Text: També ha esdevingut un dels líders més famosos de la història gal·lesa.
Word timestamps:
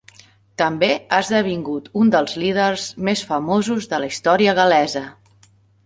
També 0.61 0.87
ha 0.93 1.19
esdevingut 1.25 1.91
un 2.03 2.11
dels 2.17 2.35
líders 2.45 2.87
més 3.11 3.23
famosos 3.33 3.93
de 3.93 4.01
la 4.05 4.13
història 4.15 4.61
gal·lesa. 4.63 5.09